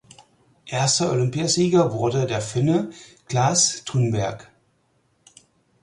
[0.65, 2.89] Erster Olympiasieger wurde der Finne
[3.27, 4.49] Clas Thunberg.